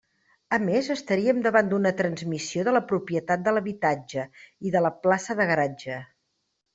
[0.55, 4.25] A més estaríem davant d'una transmissió de la propietat de l'habitatge
[4.69, 5.99] i de la plaça de garatge.